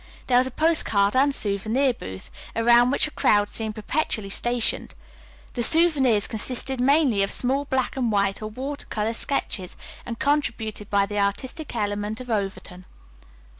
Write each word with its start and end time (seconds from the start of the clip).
There 0.25 0.39
was 0.39 0.47
a 0.47 0.51
postcard 0.51 1.15
and 1.15 1.31
souvenir 1.35 1.93
booth, 1.93 2.31
around 2.55 2.89
which 2.89 3.05
a 3.07 3.11
crowd 3.11 3.49
seemed 3.49 3.75
perpetually 3.75 4.31
stationed. 4.31 4.95
The 5.53 5.61
souvenirs 5.61 6.25
consisted 6.25 6.81
mainly 6.81 7.21
of 7.21 7.31
small 7.31 7.65
black 7.65 7.95
and 7.95 8.11
white 8.11 8.41
or 8.41 8.47
water 8.49 8.87
color 8.87 9.13
sketches 9.13 9.75
contributed 10.19 10.89
by 10.89 11.05
the 11.05 11.19
artistic 11.19 11.75
element 11.75 12.19
of 12.19 12.31
Overton. 12.31 12.85